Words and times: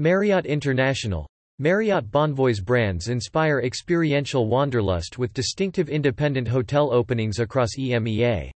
Marriott 0.00 0.46
International 0.46 1.28
Marriott 1.58 2.08
Bonvoy's 2.08 2.60
brands 2.60 3.08
inspire 3.08 3.62
experiential 3.62 4.46
wanderlust 4.46 5.18
with 5.18 5.32
distinctive 5.32 5.88
independent 5.88 6.46
hotel 6.46 6.92
openings 6.92 7.40
across 7.40 7.70
EMEA. 7.76 8.48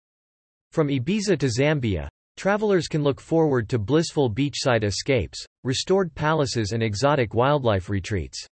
From 0.70 0.88
Ibiza 0.88 1.38
to 1.38 1.46
Zambia, 1.46 2.08
travelers 2.36 2.88
can 2.88 3.02
look 3.02 3.22
forward 3.22 3.70
to 3.70 3.78
blissful 3.78 4.28
beachside 4.28 4.84
escapes, 4.84 5.42
restored 5.64 6.14
palaces 6.14 6.72
and 6.72 6.82
exotic 6.82 7.32
wildlife 7.32 7.88
retreats. 7.88 8.46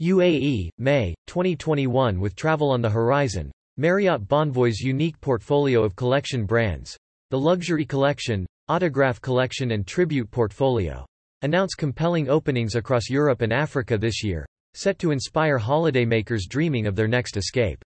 UAE, 0.00 0.70
May, 0.78 1.14
2021 1.26 2.18
With 2.18 2.34
travel 2.34 2.70
on 2.70 2.80
the 2.80 2.88
horizon, 2.88 3.52
Marriott 3.76 4.26
Bonvoy's 4.26 4.80
unique 4.80 5.20
portfolio 5.20 5.84
of 5.84 5.96
collection 5.96 6.46
brands, 6.46 6.96
the 7.28 7.38
Luxury 7.38 7.84
Collection, 7.84 8.46
Autograph 8.68 9.20
Collection 9.20 9.72
and 9.72 9.86
Tribute 9.86 10.30
Portfolio 10.30 11.04
announce 11.42 11.74
compelling 11.74 12.28
openings 12.28 12.74
across 12.74 13.10
Europe 13.10 13.42
and 13.42 13.52
Africa 13.52 13.98
this 13.98 14.24
year, 14.24 14.46
set 14.74 14.98
to 14.98 15.10
inspire 15.10 15.58
holidaymakers 15.58 16.48
dreaming 16.48 16.86
of 16.86 16.96
their 16.96 17.08
next 17.08 17.36
escape. 17.36 17.84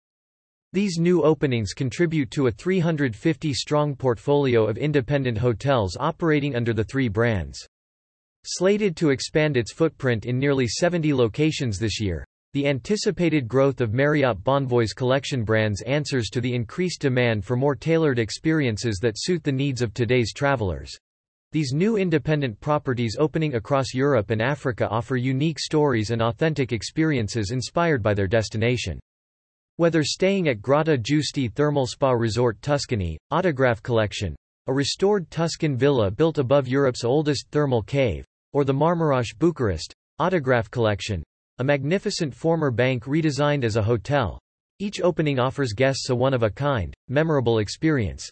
These 0.72 0.98
new 0.98 1.22
openings 1.22 1.72
contribute 1.72 2.30
to 2.32 2.48
a 2.48 2.52
350-strong 2.52 3.96
portfolio 3.96 4.66
of 4.66 4.76
independent 4.76 5.38
hotels 5.38 5.96
operating 5.98 6.54
under 6.56 6.74
the 6.74 6.84
three 6.84 7.08
brands. 7.08 7.66
Slated 8.44 8.96
to 8.96 9.10
expand 9.10 9.56
its 9.56 9.72
footprint 9.72 10.26
in 10.26 10.38
nearly 10.38 10.68
70 10.68 11.14
locations 11.14 11.78
this 11.78 12.00
year, 12.00 12.24
the 12.52 12.66
anticipated 12.66 13.48
growth 13.48 13.80
of 13.80 13.92
Marriott 13.92 14.44
Bonvoy's 14.44 14.92
collection 14.92 15.44
brands 15.44 15.82
answers 15.82 16.28
to 16.30 16.40
the 16.40 16.54
increased 16.54 17.00
demand 17.00 17.44
for 17.44 17.56
more 17.56 17.74
tailored 17.74 18.18
experiences 18.18 18.98
that 19.02 19.18
suit 19.18 19.42
the 19.44 19.52
needs 19.52 19.82
of 19.82 19.92
today's 19.92 20.32
travelers. 20.32 20.98
These 21.50 21.72
new 21.72 21.96
independent 21.96 22.60
properties 22.60 23.16
opening 23.18 23.54
across 23.54 23.94
Europe 23.94 24.28
and 24.28 24.42
Africa 24.42 24.86
offer 24.90 25.16
unique 25.16 25.58
stories 25.58 26.10
and 26.10 26.20
authentic 26.20 26.72
experiences 26.72 27.52
inspired 27.52 28.02
by 28.02 28.12
their 28.12 28.26
destination. 28.26 29.00
Whether 29.76 30.04
staying 30.04 30.48
at 30.48 30.60
Grotta 30.60 30.98
Giusti 30.98 31.50
Thermal 31.50 31.86
Spa 31.86 32.10
Resort 32.10 32.60
Tuscany, 32.60 33.16
Autograph 33.30 33.82
Collection, 33.82 34.36
a 34.66 34.72
restored 34.74 35.30
Tuscan 35.30 35.74
villa 35.74 36.10
built 36.10 36.36
above 36.36 36.68
Europe's 36.68 37.02
oldest 37.02 37.48
thermal 37.50 37.80
cave, 37.80 38.26
or 38.52 38.64
the 38.64 38.74
Marmorosch 38.74 39.34
Bucharest, 39.38 39.94
Autograph 40.18 40.70
Collection, 40.70 41.22
a 41.60 41.64
magnificent 41.64 42.34
former 42.34 42.70
bank 42.70 43.04
redesigned 43.04 43.64
as 43.64 43.76
a 43.76 43.82
hotel. 43.82 44.38
Each 44.80 45.00
opening 45.00 45.38
offers 45.38 45.72
guests 45.72 46.10
a 46.10 46.14
one-of-a-kind, 46.14 46.92
memorable 47.08 47.60
experience. 47.60 48.28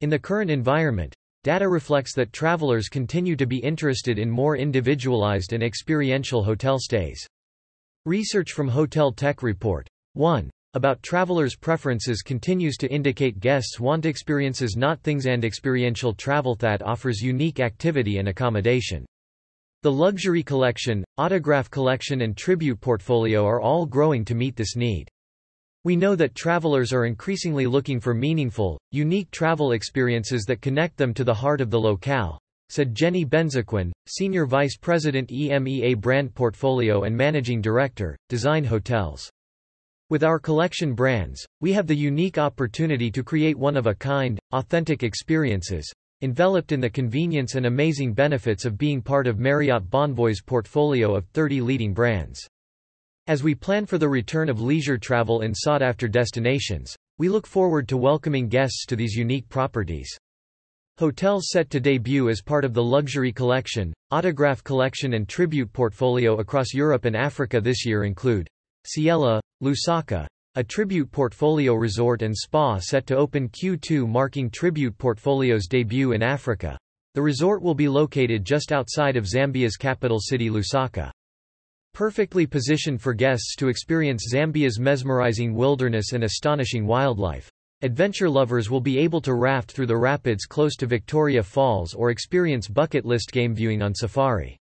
In 0.00 0.08
the 0.08 0.18
current 0.18 0.50
environment, 0.50 1.14
Data 1.44 1.68
reflects 1.68 2.14
that 2.14 2.32
travelers 2.32 2.88
continue 2.88 3.36
to 3.36 3.44
be 3.44 3.58
interested 3.58 4.18
in 4.18 4.30
more 4.30 4.56
individualized 4.56 5.52
and 5.52 5.62
experiential 5.62 6.42
hotel 6.42 6.78
stays. 6.78 7.28
Research 8.06 8.52
from 8.52 8.66
Hotel 8.66 9.12
Tech 9.12 9.42
Report 9.42 9.86
1 10.14 10.50
about 10.72 11.02
travelers' 11.02 11.54
preferences 11.54 12.22
continues 12.22 12.78
to 12.78 12.90
indicate 12.90 13.40
guests 13.40 13.78
want 13.78 14.06
experiences 14.06 14.74
not 14.74 15.02
things 15.02 15.26
and 15.26 15.44
experiential 15.44 16.14
travel 16.14 16.54
that 16.56 16.80
offers 16.80 17.20
unique 17.20 17.60
activity 17.60 18.16
and 18.16 18.28
accommodation. 18.28 19.04
The 19.82 19.92
luxury 19.92 20.42
collection, 20.42 21.04
autograph 21.18 21.70
collection 21.70 22.22
and 22.22 22.34
tribute 22.34 22.80
portfolio 22.80 23.44
are 23.44 23.60
all 23.60 23.84
growing 23.84 24.24
to 24.24 24.34
meet 24.34 24.56
this 24.56 24.76
need. 24.76 25.10
We 25.84 25.96
know 25.96 26.16
that 26.16 26.34
travelers 26.34 26.94
are 26.94 27.04
increasingly 27.04 27.66
looking 27.66 28.00
for 28.00 28.14
meaningful, 28.14 28.80
unique 28.90 29.30
travel 29.30 29.72
experiences 29.72 30.44
that 30.44 30.62
connect 30.62 30.96
them 30.96 31.12
to 31.12 31.24
the 31.24 31.34
heart 31.34 31.60
of 31.60 31.70
the 31.70 31.78
locale, 31.78 32.38
said 32.70 32.94
Jenny 32.94 33.26
Benzaquen, 33.26 33.92
Senior 34.06 34.46
Vice 34.46 34.78
President 34.78 35.28
EMEA 35.28 36.00
Brand 36.00 36.34
Portfolio 36.34 37.02
and 37.02 37.14
Managing 37.14 37.60
Director, 37.60 38.16
Design 38.30 38.64
Hotels. 38.64 39.30
With 40.08 40.24
our 40.24 40.38
collection 40.38 40.94
brands, 40.94 41.44
we 41.60 41.74
have 41.74 41.86
the 41.86 41.94
unique 41.94 42.38
opportunity 42.38 43.10
to 43.10 43.22
create 43.22 43.58
one-of-a-kind, 43.58 44.38
authentic 44.52 45.02
experiences, 45.02 45.92
enveloped 46.22 46.72
in 46.72 46.80
the 46.80 46.88
convenience 46.88 47.56
and 47.56 47.66
amazing 47.66 48.14
benefits 48.14 48.64
of 48.64 48.78
being 48.78 49.02
part 49.02 49.26
of 49.26 49.38
Marriott 49.38 49.90
Bonvoy's 49.90 50.40
portfolio 50.40 51.14
of 51.14 51.26
30 51.34 51.60
leading 51.60 51.92
brands. 51.92 52.40
As 53.26 53.42
we 53.42 53.54
plan 53.54 53.86
for 53.86 53.96
the 53.96 54.06
return 54.06 54.50
of 54.50 54.60
leisure 54.60 54.98
travel 54.98 55.40
in 55.40 55.54
sought-after 55.54 56.08
destinations, 56.08 56.94
we 57.16 57.30
look 57.30 57.46
forward 57.46 57.88
to 57.88 57.96
welcoming 57.96 58.48
guests 58.48 58.84
to 58.84 58.96
these 58.96 59.14
unique 59.14 59.48
properties. 59.48 60.14
Hotels 60.98 61.48
set 61.50 61.70
to 61.70 61.80
debut 61.80 62.28
as 62.28 62.42
part 62.42 62.66
of 62.66 62.74
the 62.74 62.82
Luxury 62.82 63.32
Collection, 63.32 63.94
Autograph 64.10 64.62
Collection 64.62 65.14
and 65.14 65.26
Tribute 65.26 65.72
portfolio 65.72 66.38
across 66.38 66.74
Europe 66.74 67.06
and 67.06 67.16
Africa 67.16 67.62
this 67.62 67.86
year 67.86 68.04
include 68.04 68.46
Ciela, 68.86 69.40
Lusaka, 69.62 70.26
a 70.56 70.62
tribute 70.62 71.10
portfolio 71.10 71.72
resort 71.72 72.20
and 72.20 72.36
spa 72.36 72.78
set 72.78 73.06
to 73.06 73.16
open 73.16 73.48
Q2 73.48 74.06
marking 74.06 74.50
Tribute 74.50 74.98
Portfolio's 74.98 75.66
debut 75.66 76.12
in 76.12 76.22
Africa. 76.22 76.76
The 77.14 77.22
resort 77.22 77.62
will 77.62 77.74
be 77.74 77.88
located 77.88 78.44
just 78.44 78.70
outside 78.70 79.16
of 79.16 79.26
Zambia's 79.26 79.78
capital 79.78 80.20
city 80.20 80.50
Lusaka. 80.50 81.10
Perfectly 81.94 82.44
positioned 82.44 83.00
for 83.00 83.14
guests 83.14 83.54
to 83.54 83.68
experience 83.68 84.26
Zambia's 84.28 84.80
mesmerizing 84.80 85.54
wilderness 85.54 86.12
and 86.12 86.24
astonishing 86.24 86.86
wildlife. 86.86 87.48
Adventure 87.82 88.28
lovers 88.28 88.68
will 88.68 88.80
be 88.80 88.98
able 88.98 89.20
to 89.20 89.34
raft 89.34 89.70
through 89.70 89.86
the 89.86 89.96
rapids 89.96 90.44
close 90.44 90.74
to 90.74 90.88
Victoria 90.88 91.40
Falls 91.40 91.94
or 91.94 92.10
experience 92.10 92.66
bucket 92.66 93.04
list 93.04 93.30
game 93.30 93.54
viewing 93.54 93.80
on 93.80 93.94
safari. 93.94 94.58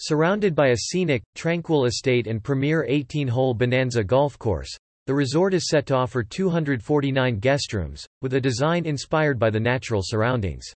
Surrounded 0.00 0.56
by 0.56 0.70
a 0.70 0.76
scenic, 0.76 1.22
tranquil 1.36 1.84
estate 1.84 2.26
and 2.26 2.42
premier 2.42 2.84
18-hole 2.90 3.54
Bonanza 3.54 4.02
golf 4.02 4.36
course, 4.36 4.76
the 5.06 5.14
resort 5.14 5.54
is 5.54 5.68
set 5.68 5.86
to 5.86 5.94
offer 5.94 6.24
249 6.24 7.40
guestrooms, 7.40 8.04
with 8.20 8.34
a 8.34 8.40
design 8.40 8.84
inspired 8.84 9.38
by 9.38 9.48
the 9.48 9.60
natural 9.60 10.02
surroundings. 10.04 10.66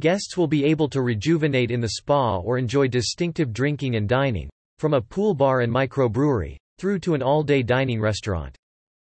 Guests 0.00 0.38
will 0.38 0.48
be 0.48 0.64
able 0.64 0.88
to 0.88 1.02
rejuvenate 1.02 1.70
in 1.70 1.82
the 1.82 1.90
spa 1.90 2.38
or 2.38 2.56
enjoy 2.56 2.88
distinctive 2.88 3.52
drinking 3.52 3.96
and 3.96 4.08
dining, 4.08 4.48
from 4.84 4.92
a 4.92 5.00
pool 5.00 5.32
bar 5.32 5.62
and 5.62 5.72
microbrewery, 5.72 6.58
through 6.78 6.98
to 6.98 7.14
an 7.14 7.22
all-day 7.22 7.62
dining 7.62 7.98
restaurant. 7.98 8.54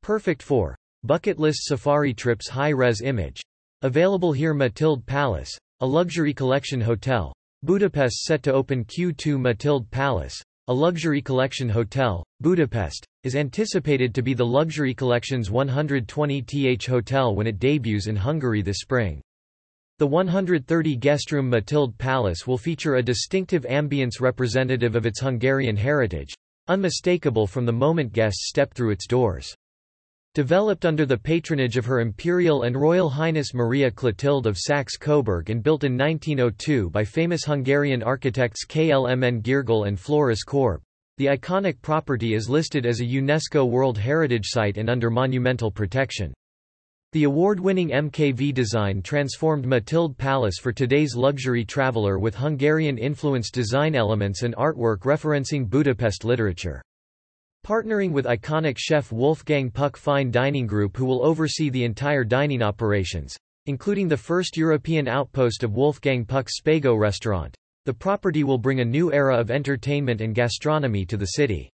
Perfect 0.05 0.41
for 0.41 0.77
bucket 1.03 1.41
list 1.41 1.65
safari 1.65 2.15
trips 2.15 2.49
high-res 2.49 3.01
image. 3.01 3.43
Available 3.83 4.33
here 4.33 4.55
Matild 4.55 5.05
Palace, 5.05 5.51
a 5.81 5.85
luxury 5.85 6.33
collection 6.33 6.81
hotel. 6.81 7.35
Budapest 7.65 8.23
set 8.23 8.45
to 8.45 8.53
open 8.53 8.85
Q2 8.85 9.37
Matild 9.37 9.91
Palace, 9.91 10.41
a 10.69 10.73
luxury 10.73 11.21
collection 11.21 11.69
hotel, 11.69 12.23
Budapest, 12.41 13.05
is 13.25 13.35
anticipated 13.35 14.15
to 14.15 14.23
be 14.23 14.33
the 14.33 14.47
luxury 14.47 14.95
collection's 14.95 15.51
120th 15.51 16.87
hotel 16.87 17.35
when 17.35 17.49
it 17.49 17.59
debuts 17.59 18.07
in 18.07 18.15
Hungary 18.15 18.63
this 18.63 18.79
spring. 18.79 19.21
The 19.99 20.09
130-guestroom 20.09 21.49
Matild 21.49 21.97
Palace 21.99 22.49
will 22.49 22.59
feature 22.59 22.97
a 22.97 23.03
distinctive 23.03 23.63
ambience 23.63 24.21
representative 24.21 24.97
of 24.97 25.07
its 25.07 25.21
Hungarian 25.21 25.77
heritage, 25.77 26.35
unmistakable 26.67 27.47
from 27.47 27.65
the 27.65 27.73
moment 27.73 28.13
guests 28.13 28.49
step 28.49 28.75
through 28.75 28.91
its 28.91 29.07
doors. 29.07 29.55
Developed 30.35 30.85
under 30.85 31.07
the 31.07 31.17
patronage 31.17 31.77
of 31.77 31.85
Her 31.85 32.01
Imperial 32.01 32.65
and 32.65 32.75
Royal 32.75 33.09
Highness 33.09 33.55
Maria 33.55 33.89
Clotilde 33.89 34.49
of 34.49 34.59
Saxe-Coburg 34.59 35.51
and 35.51 35.63
built 35.63 35.85
in 35.85 35.97
1902 35.97 36.91
by 36.91 37.05
famous 37.05 37.45
Hungarian 37.45 38.03
architects 38.03 38.67
Kálmán 38.67 39.43
Giergl 39.43 39.87
and 39.87 40.01
Floris 40.01 40.43
Korb, 40.43 40.83
the 41.19 41.27
iconic 41.27 41.81
property 41.83 42.35
is 42.35 42.51
listed 42.51 42.85
as 42.85 42.99
a 42.99 43.07
UNESCO 43.07 43.65
World 43.65 43.97
Heritage 43.97 44.47
Site 44.47 44.77
and 44.77 44.91
under 44.91 45.09
monumental 45.09 45.71
protection. 45.71 46.35
The 47.15 47.23
award-winning 47.23 47.91
MKV 47.91 48.53
design 48.53 49.01
transformed 49.01 49.67
Matild 49.67 50.19
Palace 50.19 50.59
for 50.61 50.73
today's 50.73 51.15
luxury 51.15 51.65
traveler 51.65 52.19
with 52.19 52.35
Hungarian-influenced 52.35 53.55
design 53.55 53.95
elements 53.95 54.43
and 54.43 54.53
artwork 54.57 55.03
referencing 55.03 55.71
Budapest 55.71 56.25
literature. 56.25 56.83
Partnering 57.65 58.11
with 58.11 58.25
iconic 58.25 58.77
chef 58.79 59.13
Wolfgang 59.13 59.71
Puck 59.71 59.97
Fine 59.97 60.33
Dining 60.33 60.67
Group 60.67 60.97
who 60.97 61.05
will 61.05 61.25
oversee 61.25 61.71
the 61.71 61.85
entire 61.85 62.25
dining 62.25 62.63
operations, 62.63 63.37
including 63.67 64.09
the 64.09 64.17
first 64.17 64.57
European 64.57 65.07
outpost 65.07 65.63
of 65.63 65.77
Wolfgang 65.77 66.25
Puck's 66.25 66.61
Spago 66.61 66.99
restaurant, 66.99 67.55
the 67.85 67.95
property 67.95 68.43
will 68.43 68.59
bring 68.59 68.81
a 68.81 68.85
new 68.85 69.13
era 69.13 69.39
of 69.39 69.53
entertainment 69.53 70.21
and 70.21 70.35
gastronomy 70.35 71.07
to 71.07 71.17
the 71.17 71.27
city. 71.27 71.71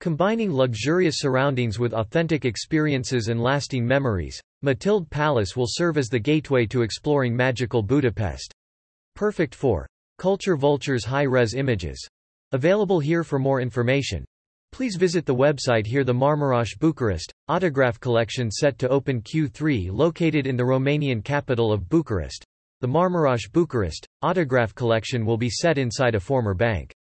Combining 0.00 0.52
luxurious 0.52 1.16
surroundings 1.18 1.78
with 1.78 1.94
authentic 1.94 2.44
experiences 2.44 3.28
and 3.28 3.42
lasting 3.42 3.86
memories, 3.86 4.38
Matild 4.62 5.08
Palace 5.08 5.56
will 5.56 5.66
serve 5.66 5.96
as 5.96 6.08
the 6.08 6.18
gateway 6.18 6.66
to 6.66 6.82
exploring 6.82 7.34
magical 7.34 7.82
Budapest. 7.82 8.52
Perfect 9.14 9.54
for 9.54 9.86
culture 10.18 10.56
vultures 10.56 11.04
high-res 11.04 11.54
images. 11.54 12.06
Available 12.52 13.00
here 13.00 13.24
for 13.24 13.38
more 13.38 13.60
information. 13.62 14.24
Please 14.70 14.96
visit 14.96 15.24
the 15.24 15.34
website 15.34 15.86
here 15.86 16.04
the 16.04 16.12
Marmorosch 16.12 16.78
Bucharest, 16.78 17.32
autograph 17.48 17.98
collection 17.98 18.50
set 18.50 18.78
to 18.78 18.88
open 18.90 19.22
Q3 19.22 19.90
located 19.90 20.46
in 20.46 20.56
the 20.56 20.62
Romanian 20.62 21.24
capital 21.24 21.72
of 21.72 21.88
Bucharest. 21.88 22.44
the 22.82 22.88
Marmorosch 22.88 23.50
Bucharest, 23.50 24.06
autograph 24.20 24.74
collection 24.74 25.24
will 25.24 25.38
be 25.38 25.48
set 25.48 25.78
inside 25.78 26.14
a 26.14 26.20
former 26.20 26.52
bank. 26.52 26.94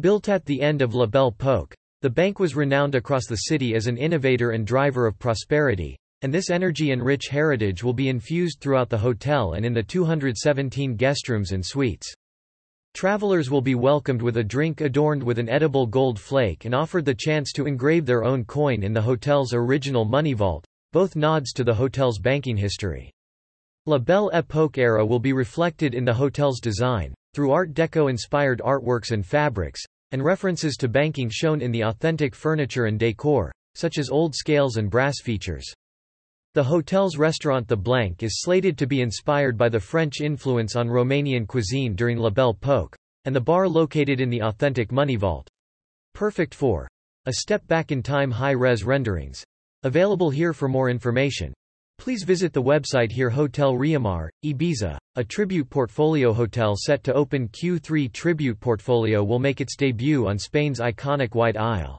Built 0.00 0.30
at 0.30 0.46
the 0.46 0.62
end 0.62 0.80
of 0.80 0.94
La 0.94 1.04
Belle 1.04 1.32
Époque, 1.32 1.74
the 2.04 2.10
bank 2.10 2.38
was 2.38 2.54
renowned 2.54 2.94
across 2.94 3.24
the 3.24 3.44
city 3.48 3.74
as 3.74 3.86
an 3.86 3.96
innovator 3.96 4.50
and 4.50 4.66
driver 4.66 5.06
of 5.06 5.18
prosperity, 5.18 5.96
and 6.20 6.34
this 6.34 6.50
energy 6.50 6.90
and 6.90 7.02
rich 7.02 7.28
heritage 7.30 7.82
will 7.82 7.94
be 7.94 8.10
infused 8.10 8.60
throughout 8.60 8.90
the 8.90 8.98
hotel 8.98 9.54
and 9.54 9.64
in 9.64 9.72
the 9.72 9.82
217 9.82 10.98
guestrooms 10.98 11.52
and 11.52 11.64
suites. 11.64 12.12
Travelers 12.92 13.50
will 13.50 13.62
be 13.62 13.74
welcomed 13.74 14.20
with 14.20 14.36
a 14.36 14.44
drink 14.44 14.82
adorned 14.82 15.22
with 15.22 15.38
an 15.38 15.48
edible 15.48 15.86
gold 15.86 16.20
flake 16.20 16.66
and 16.66 16.74
offered 16.74 17.06
the 17.06 17.14
chance 17.14 17.52
to 17.52 17.64
engrave 17.64 18.04
their 18.04 18.22
own 18.22 18.44
coin 18.44 18.82
in 18.82 18.92
the 18.92 19.00
hotel's 19.00 19.54
original 19.54 20.04
money 20.04 20.34
vault, 20.34 20.66
both 20.92 21.16
nods 21.16 21.54
to 21.54 21.64
the 21.64 21.72
hotel's 21.72 22.18
banking 22.18 22.58
history. 22.58 23.10
La 23.86 23.96
Belle 23.96 24.30
Époque 24.34 24.76
era 24.76 25.06
will 25.06 25.20
be 25.20 25.32
reflected 25.32 25.94
in 25.94 26.04
the 26.04 26.12
hotel's 26.12 26.60
design, 26.60 27.14
through 27.32 27.50
Art 27.50 27.72
Deco-inspired 27.72 28.60
artworks 28.62 29.10
and 29.10 29.24
fabrics, 29.24 29.82
and 30.12 30.24
references 30.24 30.76
to 30.76 30.88
banking 30.88 31.28
shown 31.30 31.60
in 31.60 31.72
the 31.72 31.82
authentic 31.82 32.34
furniture 32.34 32.86
and 32.86 32.98
decor, 32.98 33.52
such 33.74 33.98
as 33.98 34.10
old 34.10 34.34
scales 34.34 34.76
and 34.76 34.90
brass 34.90 35.20
features. 35.22 35.72
The 36.54 36.62
hotel's 36.62 37.16
restaurant 37.16 37.66
The 37.66 37.76
Blank 37.76 38.22
is 38.22 38.42
slated 38.42 38.78
to 38.78 38.86
be 38.86 39.00
inspired 39.00 39.58
by 39.58 39.68
the 39.68 39.80
French 39.80 40.20
influence 40.20 40.76
on 40.76 40.88
Romanian 40.88 41.48
cuisine 41.48 41.96
during 41.96 42.16
La 42.16 42.30
Belle 42.30 42.54
Époque, 42.54 42.94
and 43.24 43.34
the 43.34 43.40
bar 43.40 43.68
located 43.68 44.20
in 44.20 44.30
the 44.30 44.42
authentic 44.42 44.92
Money 44.92 45.16
Vault. 45.16 45.48
Perfect 46.14 46.54
for 46.54 46.86
a 47.26 47.32
step 47.32 47.66
back 47.66 47.90
in 47.90 48.02
time 48.02 48.30
high-res 48.30 48.84
renderings. 48.84 49.42
Available 49.82 50.30
here 50.30 50.52
for 50.52 50.68
more 50.68 50.90
information. 50.90 51.52
Please 51.98 52.24
visit 52.24 52.52
the 52.52 52.62
website 52.62 53.10
here 53.10 53.30
Hotel 53.30 53.72
Riomar, 53.74 54.28
Ibiza, 54.44 54.98
a 55.16 55.24
tribute 55.24 55.70
portfolio 55.70 56.32
hotel 56.32 56.74
set 56.76 57.02
to 57.04 57.14
open 57.14 57.48
Q3 57.48 58.12
Tribute 58.12 58.60
portfolio 58.60 59.24
will 59.24 59.38
make 59.38 59.60
its 59.60 59.76
debut 59.76 60.26
on 60.26 60.38
Spain's 60.38 60.80
iconic 60.80 61.34
White 61.34 61.56
Isle. 61.56 61.98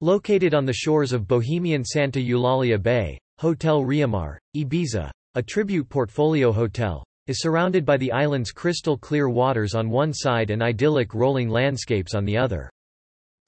Located 0.00 0.54
on 0.54 0.64
the 0.64 0.72
shores 0.72 1.12
of 1.12 1.28
Bohemian 1.28 1.84
Santa 1.84 2.20
Eulalia 2.20 2.80
Bay, 2.80 3.18
Hotel 3.38 3.82
Riomar, 3.82 4.38
Ibiza, 4.56 5.10
a 5.34 5.42
tribute 5.42 5.88
portfolio 5.88 6.52
hotel, 6.52 7.04
is 7.26 7.42
surrounded 7.42 7.84
by 7.84 7.96
the 7.96 8.12
island's 8.12 8.52
crystal 8.52 8.96
clear 8.96 9.28
waters 9.28 9.74
on 9.74 9.90
one 9.90 10.14
side 10.14 10.50
and 10.50 10.62
idyllic 10.62 11.12
rolling 11.12 11.48
landscapes 11.48 12.14
on 12.14 12.24
the 12.24 12.38
other. 12.38 12.70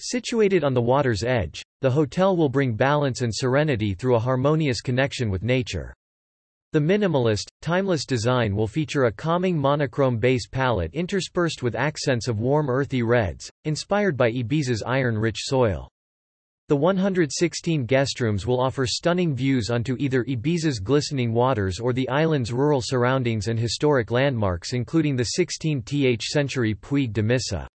Situated 0.03 0.65
on 0.65 0.73
the 0.73 0.81
water's 0.81 1.23
edge, 1.23 1.63
the 1.83 1.91
hotel 1.91 2.35
will 2.35 2.49
bring 2.49 2.75
balance 2.75 3.21
and 3.21 3.31
serenity 3.35 3.93
through 3.93 4.15
a 4.15 4.19
harmonious 4.19 4.81
connection 4.81 5.29
with 5.29 5.43
nature. 5.43 5.93
The 6.73 6.81
minimalist, 6.81 7.49
timeless 7.61 8.07
design 8.07 8.57
will 8.57 8.67
feature 8.67 9.05
a 9.05 9.13
calming 9.13 9.59
monochrome 9.59 10.17
base 10.17 10.49
palette 10.49 10.95
interspersed 10.95 11.63
with 11.63 11.75
accents 11.75 12.29
of 12.29 12.41
warm 12.41 12.71
earthy 12.71 13.03
reds, 13.03 13.51
inspired 13.67 14.17
by 14.17 14.31
Ibiza's 14.31 14.83
iron-rich 14.87 15.41
soil. 15.41 15.87
The 16.69 16.77
116 16.77 17.87
guestrooms 17.87 18.47
will 18.47 18.61
offer 18.61 18.87
stunning 18.87 19.35
views 19.35 19.69
onto 19.69 19.97
either 19.99 20.25
Ibiza's 20.25 20.79
glistening 20.79 21.35
waters 21.35 21.79
or 21.79 21.93
the 21.93 22.09
island's 22.09 22.55
rural 22.55 22.81
surroundings 22.81 23.49
and 23.49 23.59
historic 23.59 24.11
landmarks 24.11 24.73
including 24.73 25.17
the 25.17 25.33
16th 25.39 26.23
century 26.23 26.75
Puig 26.75 27.13
de 27.13 27.23
Missa. 27.23 27.69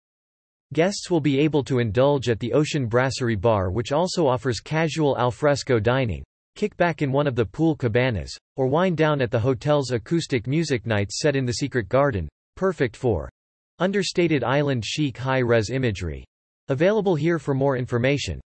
Guests 0.74 1.08
will 1.08 1.20
be 1.20 1.38
able 1.38 1.62
to 1.62 1.78
indulge 1.78 2.28
at 2.28 2.40
the 2.40 2.52
Ocean 2.52 2.88
Brasserie 2.88 3.40
Bar 3.40 3.70
which 3.70 3.92
also 3.92 4.26
offers 4.26 4.58
casual 4.58 5.16
alfresco 5.16 5.78
dining, 5.78 6.24
kick 6.56 6.76
back 6.76 7.00
in 7.00 7.12
one 7.12 7.28
of 7.28 7.36
the 7.36 7.46
pool 7.46 7.76
cabanas, 7.76 8.36
or 8.56 8.66
wind 8.66 8.96
down 8.96 9.22
at 9.22 9.30
the 9.30 9.38
hotel's 9.38 9.92
acoustic 9.92 10.48
music 10.48 10.84
nights 10.84 11.20
set 11.20 11.36
in 11.36 11.46
the 11.46 11.52
Secret 11.52 11.88
Garden, 11.88 12.28
perfect 12.56 12.96
for 12.96 13.30
understated 13.78 14.42
island 14.42 14.84
chic 14.84 15.16
high-res 15.16 15.70
imagery. 15.70 16.24
Available 16.66 17.14
here 17.14 17.38
for 17.38 17.54
more 17.54 17.76
information. 17.76 18.40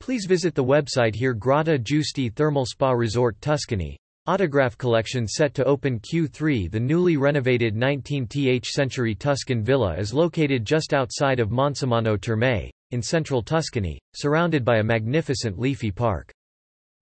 Please 0.00 0.24
visit 0.24 0.54
the 0.54 0.64
website 0.64 1.14
here 1.14 1.34
Grotta 1.34 1.78
Giusti 1.78 2.34
Thermal 2.34 2.64
Spa 2.64 2.92
Resort 2.92 3.38
Tuscany, 3.42 3.98
Autograph 4.26 4.78
collection 4.78 5.28
set 5.28 5.52
to 5.52 5.62
open 5.64 6.00
Q3 6.00 6.70
The 6.70 6.80
newly 6.80 7.18
renovated 7.18 7.74
19th 7.74 8.64
century 8.64 9.14
Tuscan 9.14 9.62
villa 9.62 9.98
is 9.98 10.14
located 10.14 10.64
just 10.64 10.94
outside 10.94 11.40
of 11.40 11.50
Monsummano 11.50 12.18
Terme, 12.18 12.70
in 12.90 13.02
central 13.02 13.42
Tuscany, 13.42 14.00
surrounded 14.14 14.64
by 14.64 14.78
a 14.78 14.82
magnificent 14.82 15.58
leafy 15.58 15.90
park. 15.90 16.32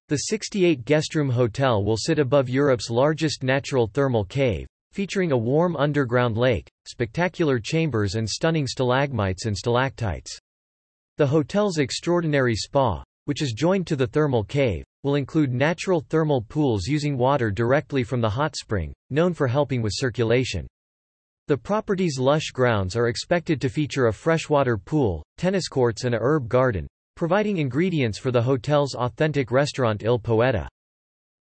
The 0.09 0.17
68 0.17 0.85
guestroom 0.85 1.31
hotel 1.31 1.85
will 1.85 1.97
sit 1.97 2.19
above 2.19 2.49
Europe's 2.49 2.91
largest 2.91 3.45
natural 3.45 3.87
thermal 3.87 4.25
cave, 4.25 4.67
featuring 4.91 5.31
a 5.31 5.39
warm 5.39 5.77
underground 5.77 6.37
lake, 6.37 6.69
spectacular 6.89 7.61
chambers 7.61 8.17
and 8.17 8.29
stunning 8.29 8.67
stalagmites 8.67 9.47
and 9.47 9.57
stalactites. 9.57 10.37
The 11.19 11.29
hotel's 11.29 11.79
extraordinary 11.79 12.57
spa, 12.57 13.05
which 13.27 13.43
is 13.43 13.53
joined 13.53 13.87
to 13.87 13.95
the 13.95 14.09
thermal 14.09 14.43
cave, 14.43 14.83
will 15.03 15.17
include 15.17 15.53
natural 15.53 16.01
thermal 16.01 16.43
pools 16.43 16.87
using 16.87 17.19
water 17.19 17.51
directly 17.51 18.05
from 18.05 18.21
the 18.21 18.31
hot 18.31 18.57
spring, 18.57 18.93
known 19.11 19.35
for 19.35 19.47
helping 19.47 19.83
with 19.83 19.93
circulation. 19.95 20.67
The 21.49 21.57
property's 21.57 22.19
lush 22.19 22.51
grounds 22.53 22.95
are 22.95 23.09
expected 23.09 23.61
to 23.61 23.69
feature 23.69 24.07
a 24.07 24.13
freshwater 24.13 24.79
pool, 24.79 25.25
tennis 25.39 25.69
courts 25.69 26.05
and 26.05 26.15
a 26.15 26.19
herb 26.21 26.49
garden, 26.49 26.87
providing 27.17 27.59
ingredients 27.59 28.19
for 28.19 28.31
the 28.31 28.43
hotel's 28.43 28.95
authentic 28.95 29.51
restaurant 29.51 30.03
Il 30.03 30.19
Poeta. 30.19 30.69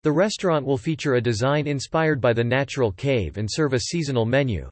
The 0.04 0.12
restaurant 0.12 0.66
will 0.66 0.78
feature 0.78 1.16
a 1.16 1.22
design 1.22 1.68
inspired 1.68 2.22
by 2.22 2.34
the 2.34 2.44
natural 2.44 2.92
cave 2.92 3.38
and 3.38 3.50
serve 3.52 3.74
a 3.74 3.80
seasonal 3.80 4.26
menu. 4.26 4.70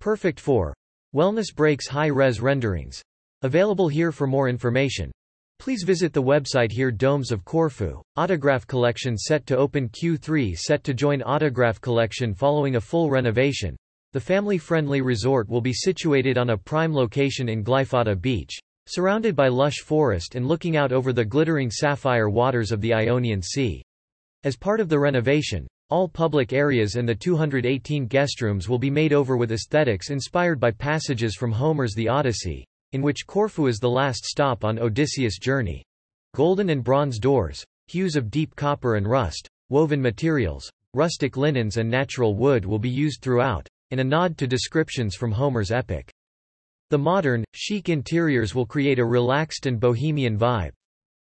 Perfect 0.00 0.40
for 0.40 0.74
wellness 1.14 1.54
breaks 1.54 1.88
high-res 1.88 2.40
renderings. 2.40 3.00
Available 3.42 3.88
here 3.88 4.12
for 4.12 4.26
more 4.26 4.48
information. 4.48 5.12
Please 5.58 5.82
visit 5.82 6.12
the 6.12 6.22
website 6.22 6.70
here 6.70 6.92
Domes 6.92 7.32
of 7.32 7.44
Corfu, 7.44 8.00
autograph 8.16 8.66
collection 8.66 9.16
set 9.16 9.46
to 9.46 9.56
open 9.56 9.88
Q3 9.88 10.56
set 10.56 10.84
to 10.84 10.94
join 10.94 11.22
autograph 11.22 11.80
collection 11.80 12.34
following 12.34 12.76
a 12.76 12.80
full 12.80 13.10
renovation. 13.10 13.76
The 14.12 14.20
family-friendly 14.20 15.00
resort 15.00 15.48
will 15.48 15.60
be 15.60 15.72
situated 15.72 16.38
on 16.38 16.50
a 16.50 16.56
prime 16.56 16.94
location 16.94 17.48
in 17.48 17.64
Glyfada 17.64 18.20
Beach, 18.20 18.56
surrounded 18.86 19.34
by 19.34 19.48
lush 19.48 19.78
forest 19.80 20.36
and 20.36 20.46
looking 20.46 20.76
out 20.76 20.92
over 20.92 21.12
the 21.12 21.24
glittering 21.24 21.70
sapphire 21.70 22.28
waters 22.28 22.70
of 22.70 22.80
the 22.80 22.94
Ionian 22.94 23.42
Sea. 23.42 23.82
As 24.44 24.56
part 24.56 24.78
of 24.78 24.88
the 24.88 25.00
renovation, 25.00 25.66
all 25.90 26.08
public 26.08 26.52
areas 26.52 26.94
and 26.94 27.08
the 27.08 27.14
218 27.14 28.08
guestrooms 28.08 28.68
will 28.68 28.78
be 28.78 28.90
made 28.90 29.12
over 29.12 29.36
with 29.36 29.50
aesthetics 29.50 30.10
inspired 30.10 30.60
by 30.60 30.70
passages 30.70 31.34
from 31.34 31.50
Homer's 31.50 31.94
The 31.94 32.08
Odyssey, 32.08 32.64
in 32.92 33.02
which 33.02 33.26
Corfu 33.26 33.66
is 33.66 33.78
the 33.78 33.90
last 33.90 34.24
stop 34.24 34.64
on 34.64 34.78
Odysseus' 34.78 35.38
journey. 35.38 35.82
Golden 36.34 36.70
and 36.70 36.84
bronze 36.84 37.18
doors, 37.18 37.64
hues 37.86 38.16
of 38.16 38.30
deep 38.30 38.54
copper 38.56 38.96
and 38.96 39.08
rust, 39.08 39.48
woven 39.68 40.00
materials, 40.00 40.70
rustic 40.94 41.36
linens 41.36 41.76
and 41.76 41.90
natural 41.90 42.34
wood 42.34 42.64
will 42.64 42.78
be 42.78 42.88
used 42.88 43.22
throughout, 43.22 43.68
in 43.90 43.98
a 43.98 44.04
nod 44.04 44.38
to 44.38 44.46
descriptions 44.46 45.14
from 45.14 45.32
Homer's 45.32 45.70
epic. 45.70 46.10
The 46.90 46.98
modern, 46.98 47.44
chic 47.54 47.88
interiors 47.88 48.54
will 48.54 48.66
create 48.66 48.98
a 48.98 49.04
relaxed 49.04 49.66
and 49.66 49.80
bohemian 49.80 50.38
vibe. 50.38 50.72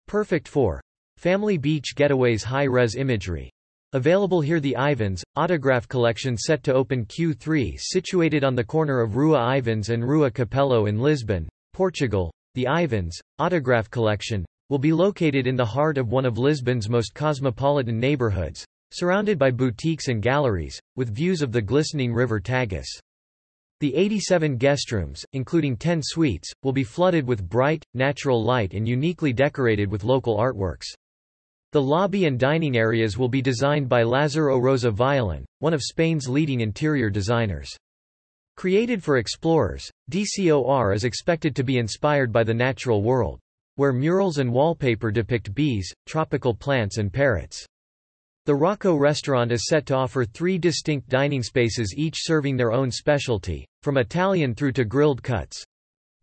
Perfect 0.08 0.48
for 0.48 0.82
family 1.18 1.58
beach 1.58 1.94
getaways 1.96 2.44
high-res 2.44 2.96
imagery. 2.96 3.52
Available 3.94 4.42
here 4.42 4.60
the 4.60 4.76
Ivens, 4.78 5.24
autograph 5.38 5.88
collection 5.88 6.36
set 6.36 6.62
to 6.64 6.74
open 6.74 7.06
Q3 7.06 7.80
situated 7.80 8.44
on 8.44 8.54
the 8.54 8.64
corner 8.64 9.00
of 9.00 9.16
Rua 9.16 9.40
Ivens 9.40 9.92
and 9.92 10.06
Rua 10.06 10.30
Capelo 10.30 10.90
in 10.90 11.00
Lisbon, 11.00 11.48
Portugal. 11.72 12.30
The 12.56 12.66
Ivens, 12.66 13.14
autograph 13.40 13.90
collection, 13.90 14.46
will 14.70 14.78
be 14.78 14.92
located 14.92 15.48
in 15.48 15.56
the 15.56 15.66
heart 15.66 15.98
of 15.98 16.12
one 16.12 16.26
of 16.26 16.38
Lisbon's 16.38 16.90
most 16.90 17.14
cosmopolitan 17.14 17.98
neighborhoods, 17.98 18.66
surrounded 18.92 19.40
by 19.40 19.52
boutiques 19.52 20.10
and 20.10 20.22
galleries, 20.22 20.78
with 20.98 21.16
views 21.16 21.42
of 21.42 21.54
the 21.54 21.62
glistening 21.62 22.14
river 22.14 22.42
Tagus. 22.42 22.90
The 23.80 23.96
87 23.96 24.58
guestrooms, 24.58 25.24
including 25.32 25.78
10 25.78 26.02
suites, 26.04 26.52
will 26.62 26.74
be 26.74 26.84
flooded 26.84 27.26
with 27.26 27.48
bright, 27.48 27.86
natural 27.94 28.44
light 28.44 28.74
and 28.74 28.86
uniquely 28.86 29.32
decorated 29.32 29.90
with 29.90 30.04
local 30.04 30.36
artworks. 30.36 30.88
The 31.74 31.82
lobby 31.82 32.26
and 32.26 32.40
dining 32.40 32.78
areas 32.78 33.18
will 33.18 33.28
be 33.28 33.42
designed 33.42 33.90
by 33.90 34.04
Lazaro 34.04 34.58
Rosa 34.58 34.90
Violán, 34.90 35.44
one 35.60 35.74
of 35.74 35.82
Spain's 35.82 36.30
leading 36.30 36.62
interior 36.62 37.10
designers. 37.10 37.76
Created 38.56 39.04
for 39.04 39.18
explorers, 39.18 39.88
DCOR 40.10 40.96
is 40.96 41.04
expected 41.04 41.54
to 41.56 41.64
be 41.64 41.78
inspired 41.78 42.32
by 42.32 42.44
the 42.46 42.54
natural 42.54 43.04
world, 43.04 43.38
where 43.76 43.92
murals 43.92 44.38
and 44.38 44.52
wallpaper 44.52 45.12
depict 45.12 45.54
bees, 45.54 45.94
tropical 46.06 46.54
plants 46.56 47.00
and 47.00 47.12
parrots. 47.12 47.66
The 48.46 48.56
Rocco 48.56 48.96
restaurant 48.96 49.52
is 49.52 49.68
set 49.68 49.86
to 49.88 49.96
offer 49.96 50.24
three 50.24 50.58
distinct 50.58 51.10
dining 51.10 51.44
spaces 51.44 51.94
each 51.98 52.16
serving 52.20 52.56
their 52.56 52.72
own 52.72 52.90
specialty, 52.90 53.68
from 53.84 53.98
Italian 53.98 54.56
through 54.56 54.72
to 54.72 54.86
grilled 54.86 55.22
cuts. 55.22 55.62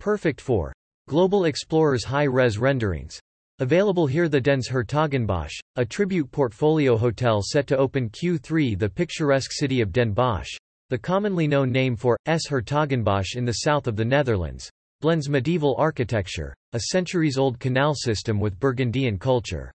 Perfect 0.01 0.41
for 0.41 0.73
global 1.07 1.45
explorers 1.45 2.03
high-res 2.03 2.57
renderings. 2.57 3.21
Available 3.61 4.09
here 4.09 4.29
the 4.29 4.41
Den 4.41 4.61
's-Hertogenbosch, 4.61 5.53
a 5.77 5.85
tribute 5.85 6.29
portfolio 6.33 6.97
hotel 6.97 7.41
set 7.41 7.69
to 7.69 7.77
open 7.77 8.11
Q3 8.11 8.77
The 8.77 8.89
picturesque 8.89 9.53
city 9.53 9.81
of 9.81 9.93
Den 9.93 10.11
Bosch, 10.11 10.51
the 10.91 10.99
commonly 10.99 11.47
known 11.47 11.71
name 11.71 11.95
for 11.95 12.19
's-Hertogenbosch 12.27 13.37
in 13.37 13.45
the 13.45 13.59
south 13.63 13.87
of 13.87 13.95
the 13.95 14.05
Netherlands, 14.05 14.69
blends 15.01 15.29
medieval 15.29 15.77
architecture, 15.79 16.53
a 16.73 16.81
centuries-old 16.91 17.61
canal 17.61 17.95
system 17.95 18.41
with 18.41 18.59
Burgundian 18.59 19.21
culture. 19.21 19.71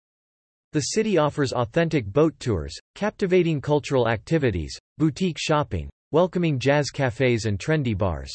The 0.74 0.82
city 0.82 1.20
offers 1.20 1.54
authentic 1.54 2.08
boat 2.08 2.34
tours, 2.40 2.76
captivating 2.96 3.62
cultural 3.62 4.10
activities, 4.10 4.76
boutique 4.98 5.38
shopping, 5.40 5.88
welcoming 6.12 6.58
jazz 6.58 6.90
cafes 6.90 7.46
and 7.46 7.60
trendy 7.60 7.96
bars. 7.96 8.32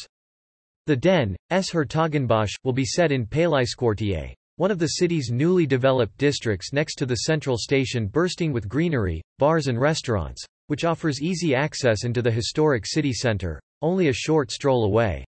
The 0.85 0.95
Den, 0.95 1.35
's-Hertogenbosch, 1.51 2.51
will 2.63 2.71
be 2.71 2.85
set 2.85 3.11
in 3.11 3.25
Palais 3.25 3.65
Paleiskwartier, 3.65 4.33
one 4.57 4.71
of 4.71 4.79
the 4.79 4.87
city's 4.99 5.31
newly 5.31 5.65
developed 5.65 6.17
districts 6.17 6.73
next 6.73 6.95
to 6.95 7.05
the 7.05 7.15
central 7.15 7.57
station 7.57 8.07
bursting 8.07 8.53
with 8.53 8.69
greenery, 8.69 9.21
bars 9.39 9.67
and 9.67 9.81
restaurants, 9.81 10.45
which 10.67 10.85
offers 10.85 11.21
easy 11.21 11.55
access 11.55 12.03
into 12.03 12.21
the 12.21 12.31
historic 12.31 12.85
city 12.85 13.11
center, 13.11 13.59
only 13.81 14.09
a 14.09 14.13
short 14.13 14.51
stroll 14.51 14.85
away. 14.85 15.25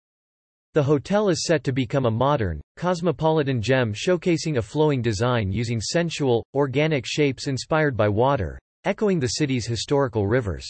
The 0.74 0.82
hotel 0.82 1.28
is 1.28 1.44
set 1.44 1.64
to 1.64 1.72
become 1.72 2.04
a 2.04 2.10
modern, 2.10 2.60
cosmopolitan 2.76 3.62
gem 3.62 3.94
showcasing 3.94 4.58
a 4.58 4.62
flowing 4.62 5.02
design 5.02 5.52
using 5.52 5.80
sensual, 5.80 6.44
organic 6.52 7.06
shapes 7.06 7.46
inspired 7.46 7.96
by 7.96 8.08
water, 8.08 8.58
echoing 8.84 9.20
the 9.20 9.28
city's 9.28 9.66
historical 9.66 10.26
rivers. 10.26 10.66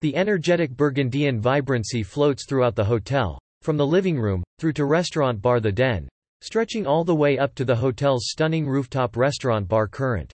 The 0.00 0.16
energetic 0.16 0.72
Burgundian 0.72 1.40
vibrancy 1.40 2.02
floats 2.02 2.44
throughout 2.46 2.74
the 2.74 2.84
hotel, 2.84 3.38
from 3.62 3.76
the 3.76 3.86
living 3.86 4.18
room, 4.18 4.42
through 4.58 4.72
to 4.72 4.84
restaurant 4.84 5.40
bar 5.40 5.60
The 5.60 5.70
Den, 5.70 6.08
stretching 6.42 6.86
all 6.86 7.04
the 7.04 7.14
way 7.14 7.38
up 7.38 7.54
to 7.54 7.64
the 7.64 7.74
hotel's 7.74 8.26
stunning 8.28 8.66
rooftop 8.66 9.16
restaurant 9.16 9.68
bar 9.68 9.86
Current. 9.86 10.32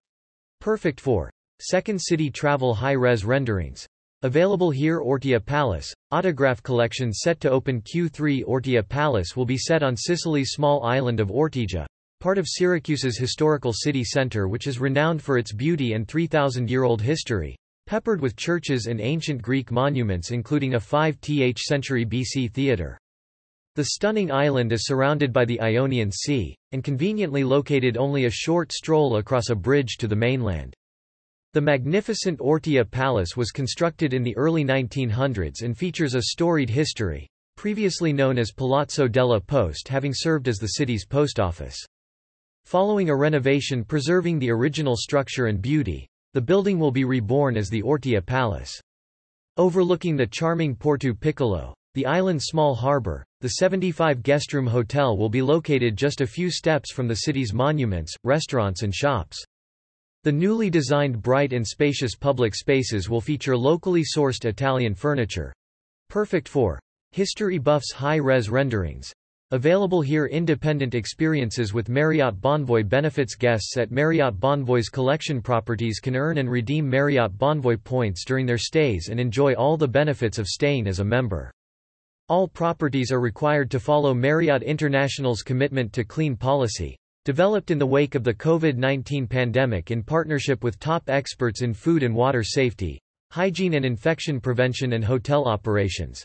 Perfect 0.60 1.00
for 1.00 1.30
second 1.60 2.00
city 2.00 2.30
travel 2.30 2.74
high-res 2.74 3.24
renderings. 3.24 3.86
Available 4.22 4.72
here 4.72 5.00
Ortea 5.00 5.44
Palace, 5.44 5.94
autograph 6.10 6.60
collection 6.62 7.12
set 7.12 7.38
to 7.40 7.50
open 7.50 7.82
Q3 7.82 8.44
Ortea 8.44 8.88
Palace 8.88 9.36
will 9.36 9.44
be 9.44 9.56
set 9.56 9.84
on 9.84 9.96
Sicily's 9.96 10.50
small 10.50 10.82
island 10.82 11.20
of 11.20 11.30
Ortigia, 11.30 11.86
part 12.18 12.38
of 12.38 12.48
Syracuse's 12.48 13.16
historical 13.16 13.72
city 13.72 14.02
center 14.02 14.48
which 14.48 14.66
is 14.66 14.80
renowned 14.80 15.22
for 15.22 15.38
its 15.38 15.52
beauty 15.52 15.92
and 15.92 16.08
3,000-year-old 16.08 17.00
history, 17.00 17.54
peppered 17.86 18.20
with 18.20 18.34
churches 18.34 18.86
and 18.86 19.00
ancient 19.00 19.40
Greek 19.40 19.70
monuments 19.70 20.32
including 20.32 20.74
a 20.74 20.80
5th 20.80 21.58
century 21.58 22.04
BC 22.04 22.52
theater. 22.52 22.98
The 23.74 23.86
stunning 23.90 24.30
island 24.30 24.72
is 24.72 24.86
surrounded 24.86 25.32
by 25.32 25.44
the 25.44 25.60
Ionian 25.60 26.10
Sea, 26.10 26.56
and 26.72 26.82
conveniently 26.82 27.44
located 27.44 27.96
only 27.96 28.24
a 28.24 28.30
short 28.30 28.72
stroll 28.72 29.16
across 29.16 29.50
a 29.50 29.54
bridge 29.54 29.96
to 29.98 30.08
the 30.08 30.16
mainland. 30.16 30.74
The 31.54 31.60
magnificent 31.60 32.40
Ortea 32.40 32.90
Palace 32.90 33.36
was 33.36 33.50
constructed 33.50 34.12
in 34.12 34.22
the 34.22 34.36
early 34.36 34.64
1900s 34.64 35.62
and 35.62 35.76
features 35.76 36.14
a 36.14 36.22
storied 36.22 36.68
history, 36.70 37.26
previously 37.56 38.12
known 38.12 38.38
as 38.38 38.52
Palazzo 38.52 39.08
della 39.08 39.40
Poste 39.40 39.88
having 39.88 40.12
served 40.14 40.46
as 40.46 40.58
the 40.58 40.68
city's 40.68 41.06
post 41.06 41.40
office. 41.40 41.76
Following 42.66 43.08
a 43.08 43.16
renovation 43.16 43.82
preserving 43.82 44.38
the 44.38 44.50
original 44.50 44.94
structure 44.94 45.46
and 45.46 45.62
beauty, 45.62 46.06
the 46.34 46.40
building 46.40 46.78
will 46.78 46.92
be 46.92 47.04
reborn 47.04 47.56
as 47.56 47.70
the 47.70 47.82
Ortea 47.82 48.24
Palace. 48.24 48.78
Overlooking 49.56 50.16
the 50.16 50.26
charming 50.26 50.76
Porto 50.76 51.14
Piccolo, 51.14 51.74
the 51.94 52.06
island's 52.06 52.44
small 52.46 52.74
harbor, 52.74 53.24
the 53.40 53.48
75 53.48 54.22
guestroom 54.22 54.68
hotel 54.68 55.16
will 55.16 55.28
be 55.28 55.42
located 55.42 55.96
just 55.96 56.20
a 56.20 56.26
few 56.26 56.50
steps 56.50 56.92
from 56.92 57.08
the 57.08 57.16
city's 57.16 57.52
monuments, 57.52 58.14
restaurants 58.24 58.82
and 58.82 58.94
shops. 58.94 59.44
The 60.24 60.32
newly 60.32 60.70
designed 60.70 61.22
bright 61.22 61.52
and 61.52 61.66
spacious 61.66 62.14
public 62.14 62.54
spaces 62.54 63.08
will 63.08 63.20
feature 63.20 63.56
locally 63.56 64.02
sourced 64.02 64.44
Italian 64.44 64.94
furniture. 64.94 65.52
Perfect 66.08 66.48
for 66.48 66.80
history 67.12 67.58
buffs 67.58 67.92
high-res 67.92 68.50
renderings. 68.50 69.12
Available 69.50 70.02
here 70.02 70.26
independent 70.26 70.94
experiences 70.94 71.72
with 71.72 71.88
Marriott 71.88 72.38
Bonvoy 72.40 72.86
benefits 72.86 73.34
guests 73.34 73.78
at 73.78 73.90
Marriott 73.90 74.38
Bonvoy's 74.38 74.90
collection 74.90 75.40
properties 75.40 76.00
can 76.00 76.16
earn 76.16 76.36
and 76.36 76.50
redeem 76.50 76.86
Marriott 76.86 77.38
Bonvoy 77.38 77.82
points 77.82 78.26
during 78.26 78.44
their 78.44 78.58
stays 78.58 79.08
and 79.08 79.18
enjoy 79.18 79.54
all 79.54 79.78
the 79.78 79.88
benefits 79.88 80.38
of 80.38 80.46
staying 80.46 80.86
as 80.86 80.98
a 80.98 81.04
member. 81.04 81.50
All 82.30 82.46
properties 82.46 83.10
are 83.10 83.20
required 83.20 83.70
to 83.70 83.80
follow 83.80 84.12
Marriott 84.12 84.62
International's 84.62 85.40
commitment 85.40 85.94
to 85.94 86.04
clean 86.04 86.36
policy. 86.36 86.94
Developed 87.24 87.70
in 87.70 87.78
the 87.78 87.86
wake 87.86 88.14
of 88.14 88.22
the 88.22 88.34
COVID-19 88.34 89.26
pandemic 89.26 89.90
in 89.90 90.02
partnership 90.02 90.62
with 90.62 90.78
top 90.78 91.08
experts 91.08 91.62
in 91.62 91.72
food 91.72 92.02
and 92.02 92.14
water 92.14 92.42
safety, 92.42 93.00
hygiene 93.30 93.72
and 93.74 93.84
infection 93.86 94.42
prevention 94.42 94.92
and 94.92 95.02
hotel 95.02 95.46
operations. 95.46 96.22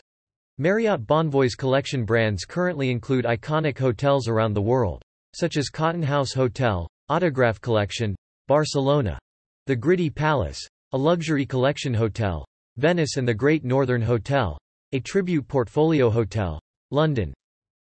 Marriott 0.58 1.06
Bonvoy's 1.06 1.54
collection 1.54 2.04
brands 2.04 2.44
currently 2.44 2.90
include 2.90 3.24
iconic 3.24 3.78
hotels 3.78 4.28
around 4.28 4.52
the 4.52 4.60
world, 4.60 5.02
such 5.34 5.56
as 5.56 5.70
Cotton 5.70 6.02
House 6.02 6.34
Hotel, 6.34 6.86
Autograph 7.08 7.62
Collection, 7.62 8.14
Barcelona, 8.46 9.18
the 9.66 9.76
Gritti 9.76 10.14
Palace, 10.14 10.60
a 10.92 10.98
luxury 10.98 11.46
collection 11.46 11.94
hotel, 11.94 12.44
Venice 12.76 13.16
and 13.16 13.26
the 13.26 13.32
Great 13.32 13.64
Northern 13.64 14.02
Hotel, 14.02 14.58
a 14.94 15.00
tribute 15.00 15.48
portfolio 15.48 16.08
hotel, 16.08 16.60
London. 16.92 17.34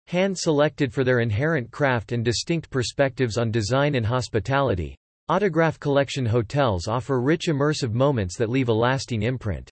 Hand-selected 0.08 0.94
for 0.94 1.06
their 1.06 1.22
inherent 1.22 1.72
craft 1.72 2.12
and 2.12 2.26
distinct 2.26 2.70
perspectives 2.70 3.38
on 3.38 3.52
design 3.52 3.96
and 3.96 4.06
hospitality, 4.06 4.98
Autograph 5.30 5.80
Collection 5.80 6.26
hotels 6.26 6.88
offer 6.88 7.22
rich 7.22 7.46
immersive 7.48 7.94
moments 7.94 8.36
that 8.36 8.50
leave 8.50 8.68
a 8.68 8.74
lasting 8.74 9.22
imprint. 9.22 9.70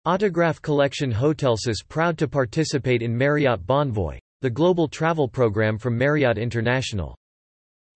Autograph 0.05 0.63
Collection 0.63 1.11
Hotels 1.11 1.67
is 1.67 1.83
proud 1.83 2.17
to 2.19 2.29
participate 2.29 3.03
in 3.03 3.19
Marriott 3.19 3.67
Bonvoy, 3.67 4.21
the 4.43 4.51
global 4.51 4.87
travel 4.87 5.27
program 5.27 5.79
from 5.79 5.99
Marriott 5.99 6.39
International. 6.39 7.17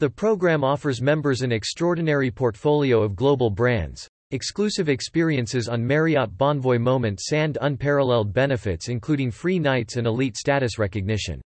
The 0.01 0.11
program 0.11 0.65
offers 0.65 1.01
members 1.01 1.43
an 1.43 1.53
extraordinary 1.53 2.33
portfolio 2.33 3.01
of 3.01 3.15
global 3.15 3.49
brands, 3.49 4.09
exclusive 4.31 4.89
experiences 4.89 5.69
on 5.69 5.87
Marriott 5.87 6.37
Bonvoy 6.37 6.81
moments 6.81 7.33
and 7.33 7.59
unparalleled 7.61 8.33
benefits 8.33 8.89
including 8.89 9.31
free 9.31 9.59
nights 9.59 9.97
and 9.97 10.07
elite 10.07 10.37
status 10.37 10.79
recognition. 10.79 11.41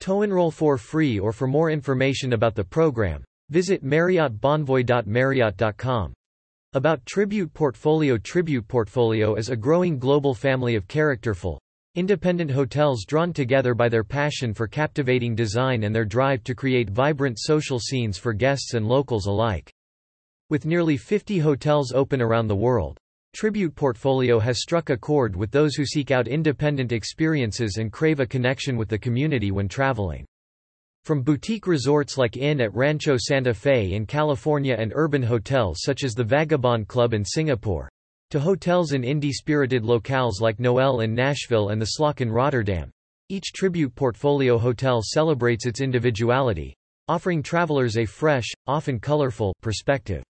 To 0.00 0.22
enroll 0.22 0.50
for 0.50 0.78
free 0.78 1.18
or 1.18 1.32
for 1.32 1.46
more 1.46 1.70
information 1.70 2.32
about 2.32 2.54
the 2.54 2.64
program, 2.64 3.22
Visit 3.50 3.84
marriottbonvoy.marriott.com. 3.84 6.12
About 6.74 7.04
Tribute 7.04 7.52
Portfolio 7.52 8.16
Tribute 8.16 8.68
Portfolio 8.68 9.34
is 9.34 9.48
a 9.48 9.56
growing 9.56 9.98
global 9.98 10.34
family 10.34 10.76
of 10.76 10.86
characterful, 10.86 11.60
Independent 11.96 12.52
hotels 12.52 13.04
drawn 13.04 13.32
together 13.32 13.74
by 13.74 13.88
their 13.88 14.04
passion 14.04 14.54
for 14.54 14.68
captivating 14.68 15.34
design 15.34 15.82
and 15.82 15.92
their 15.92 16.04
drive 16.04 16.44
to 16.44 16.54
create 16.54 16.88
vibrant 16.88 17.36
social 17.40 17.80
scenes 17.80 18.16
for 18.16 18.32
guests 18.32 18.74
and 18.74 18.86
locals 18.86 19.26
alike. 19.26 19.68
With 20.50 20.66
nearly 20.66 20.96
50 20.96 21.38
hotels 21.38 21.92
open 21.92 22.20
around 22.20 22.48
the 22.48 22.56
world, 22.56 22.98
Tribute 23.32 23.72
Portfolio 23.76 24.40
has 24.40 24.60
struck 24.60 24.90
a 24.90 24.96
chord 24.96 25.36
with 25.36 25.52
those 25.52 25.76
who 25.76 25.86
seek 25.86 26.10
out 26.10 26.26
independent 26.26 26.90
experiences 26.90 27.76
and 27.76 27.92
crave 27.92 28.18
a 28.18 28.26
connection 28.26 28.76
with 28.76 28.88
the 28.88 28.98
community 28.98 29.52
when 29.52 29.68
traveling. 29.68 30.26
From 31.04 31.22
boutique 31.22 31.68
resorts 31.68 32.18
like 32.18 32.36
Inn 32.36 32.60
at 32.60 32.74
Rancho 32.74 33.16
Santa 33.16 33.54
Fe 33.54 33.92
in 33.92 34.06
California 34.06 34.74
and 34.76 34.90
urban 34.96 35.22
hotels 35.22 35.82
such 35.82 36.02
as 36.02 36.14
the 36.14 36.24
Vagabond 36.24 36.88
Club 36.88 37.14
in 37.14 37.24
Singapore, 37.24 37.88
to 38.30 38.40
hotels 38.40 38.90
in 38.90 39.02
indie-spirited 39.02 39.84
locales 39.84 40.40
like 40.40 40.58
Noelle 40.58 41.02
in 41.02 41.14
Nashville 41.14 41.68
and 41.68 41.80
the 41.80 41.92
Slaak 41.92 42.20
in 42.20 42.28
Rotterdam. 42.28 42.90
Each 43.28 43.52
tribute 43.52 43.94
portfolio 43.94 44.58
hotel 44.58 45.00
celebrates 45.00 45.64
its 45.64 45.80
individuality, 45.80 46.74
offering 47.06 47.40
travelers 47.40 47.98
a 47.98 48.04
fresh, 48.04 48.48
often 48.66 48.98
colorful, 48.98 49.54
perspective. 49.62 50.24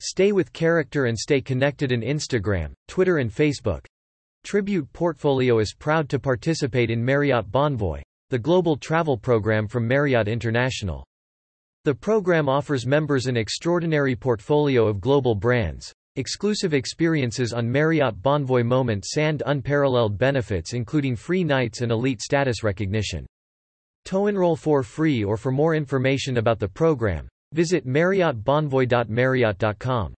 Stay 0.00 0.32
with 0.32 0.52
character 0.52 1.04
and 1.04 1.18
stay 1.18 1.40
connected 1.40 1.92
in 1.92 2.00
Instagram, 2.00 2.72
Twitter 2.88 3.18
and 3.18 3.30
Facebook. 3.30 3.84
Tribute 4.44 4.92
Portfolio 4.92 5.58
is 5.58 5.74
proud 5.74 6.08
to 6.08 6.18
participate 6.18 6.90
in 6.90 7.04
Marriott 7.04 7.50
Bonvoy, 7.50 8.02
the 8.30 8.38
global 8.38 8.76
travel 8.76 9.16
program 9.16 9.68
from 9.68 9.86
Marriott 9.86 10.28
International. 10.28 11.04
The 11.84 11.94
program 11.94 12.48
offers 12.48 12.86
members 12.86 13.26
an 13.26 13.36
extraordinary 13.36 14.16
portfolio 14.16 14.86
of 14.86 15.00
global 15.00 15.34
brands, 15.34 15.92
Exclusive 16.16 16.74
experiences 16.74 17.52
on 17.52 17.70
Marriott 17.70 18.20
Bonvoy 18.20 18.64
moments 18.64 19.16
and 19.16 19.44
unparalleled 19.46 20.18
benefits 20.18 20.72
including 20.72 21.14
free 21.14 21.44
nights 21.44 21.82
and 21.82 21.92
elite 21.92 22.20
status 22.20 22.64
recognition. 22.64 23.24
To 24.06 24.26
enroll 24.26 24.56
for 24.56 24.82
free 24.82 25.22
or 25.22 25.36
for 25.36 25.52
more 25.52 25.76
information 25.76 26.36
about 26.36 26.58
the 26.58 26.68
program, 26.68 27.28
visit 27.52 27.86
marriottbonvoy.marriott.com. 27.86 30.14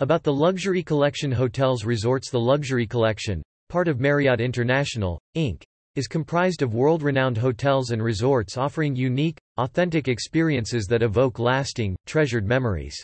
About 0.00 0.22
the 0.22 0.32
Luxury 0.32 0.82
Collection 0.82 1.32
Hotels 1.32 1.84
Resorts 1.84 2.30
The 2.30 2.38
Luxury 2.38 2.86
Collection, 2.86 3.42
part 3.68 3.88
of 3.88 4.00
Marriott 4.00 4.40
International, 4.40 5.20
Inc., 5.36 5.62
is 5.96 6.06
comprised 6.06 6.60
of 6.60 6.74
world-renowned 6.74 7.38
hotels 7.38 7.90
and 7.90 8.02
resorts 8.02 8.58
offering 8.58 8.94
unique, 8.94 9.38
authentic 9.56 10.08
experiences 10.08 10.84
that 10.84 11.02
evoke 11.02 11.38
lasting, 11.38 11.96
treasured 12.04 12.46
memories. 12.46 13.02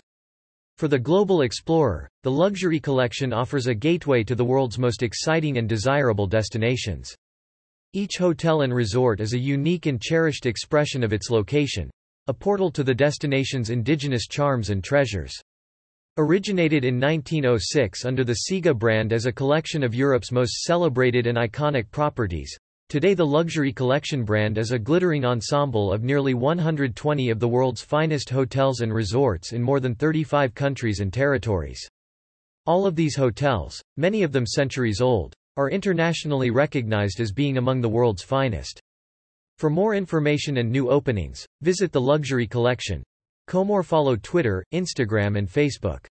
For 0.76 0.88
the 0.88 0.98
global 0.98 1.40
explorer, 1.40 2.06
the 2.22 2.30
luxury 2.30 2.80
collection 2.80 3.32
offers 3.32 3.66
a 3.66 3.74
gateway 3.74 4.24
to 4.24 4.34
the 4.34 4.44
world's 4.44 4.78
most 4.78 5.02
exciting 5.02 5.56
and 5.56 5.68
desirable 5.68 6.26
destinations. 6.26 7.14
Each 7.94 8.18
hotel 8.18 8.60
and 8.60 8.74
resort 8.74 9.20
is 9.20 9.32
a 9.32 9.38
unique 9.38 9.86
and 9.86 10.00
cherished 10.00 10.44
expression 10.44 11.02
of 11.02 11.12
its 11.12 11.30
location, 11.30 11.90
a 12.28 12.32
portal 12.32 12.70
to 12.70 12.84
the 12.84 12.94
destination's 12.94 13.70
indigenous 13.70 14.26
charms 14.26 14.70
and 14.70 14.84
treasures. 14.84 15.34
Originated 16.18 16.84
in 16.84 17.00
1906 17.00 18.04
under 18.04 18.24
the 18.24 18.40
CIGA 18.48 18.78
brand 18.78 19.12
as 19.12 19.26
a 19.26 19.32
collection 19.32 19.82
of 19.82 19.94
Europe's 19.94 20.30
most 20.30 20.62
celebrated 20.62 21.26
and 21.26 21.38
iconic 21.38 21.90
properties, 21.90 22.58
Today 22.92 23.14
the 23.14 23.24
luxury 23.24 23.72
collection 23.72 24.22
brand 24.22 24.58
is 24.58 24.72
a 24.72 24.78
glittering 24.78 25.24
ensemble 25.24 25.90
of 25.90 26.02
nearly 26.02 26.34
120 26.34 27.30
of 27.30 27.40
the 27.40 27.48
world's 27.48 27.80
finest 27.80 28.28
hotels 28.28 28.82
and 28.82 28.92
resorts 28.92 29.54
in 29.54 29.62
more 29.62 29.80
than 29.80 29.94
35 29.94 30.54
countries 30.54 31.00
and 31.00 31.10
territories. 31.10 31.80
All 32.66 32.84
of 32.84 32.94
these 32.94 33.16
hotels, 33.16 33.82
many 33.96 34.22
of 34.22 34.30
them 34.30 34.44
centuries 34.44 35.00
old, 35.00 35.32
are 35.56 35.70
internationally 35.70 36.50
recognized 36.50 37.18
as 37.18 37.32
being 37.32 37.56
among 37.56 37.80
the 37.80 37.88
world's 37.88 38.22
finest. 38.22 38.78
For 39.58 39.70
more 39.70 39.94
information 39.94 40.56
and 40.56 40.70
new 40.70 40.90
openings, 40.90 41.46
visit 41.60 41.92
the 41.92 42.00
Luxury 42.00 42.46
Collection. 42.46 43.02
Comore 43.48 43.84
follow 43.84 44.16
Twitter, 44.16 44.64
Instagram 44.72 45.38
and 45.38 45.48
Facebook. 45.48 46.06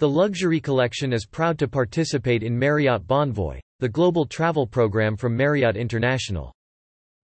The 0.00 0.08
Luxury 0.08 0.60
Collection 0.60 1.12
is 1.12 1.26
proud 1.26 1.58
to 1.60 1.68
participate 1.68 2.42
in 2.42 2.58
Marriott 2.58 3.06
Bonvoy, 3.06 3.60
the 3.80 3.88
global 3.88 4.26
travel 4.26 4.66
program 4.66 5.16
from 5.16 5.36
Marriott 5.36 5.76
International. 5.76 6.52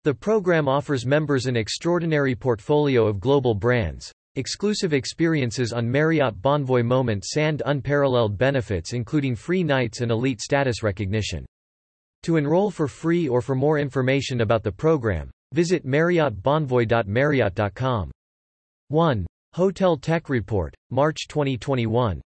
The 0.04 0.14
program 0.14 0.68
offers 0.68 1.06
members 1.06 1.46
an 1.46 1.56
extraordinary 1.56 2.34
portfolio 2.34 3.06
of 3.06 3.20
global 3.20 3.54
brands, 3.54 4.12
exclusive 4.36 4.92
experiences 4.92 5.72
on 5.72 5.90
Marriott 5.90 6.42
Bonvoy 6.42 6.84
moments 6.84 7.36
and 7.36 7.62
unparalleled 7.66 8.36
benefits 8.36 8.92
including 8.92 9.34
free 9.34 9.64
nights 9.64 10.00
and 10.02 10.10
elite 10.10 10.40
status 10.40 10.82
recognition. 10.82 11.46
To 12.24 12.36
enroll 12.36 12.70
for 12.70 12.88
free 12.88 13.28
or 13.28 13.40
for 13.40 13.54
more 13.54 13.78
information 13.78 14.40
about 14.40 14.62
the 14.62 14.72
program, 14.72 15.30
visit 15.52 15.86
marriottbonvoy.marriott.com. 15.86 18.10
1. 18.88 19.26
Hotel 19.54 19.96
Tech 19.96 20.28
Report, 20.28 20.74
March 20.90 21.28
2021 21.28 22.20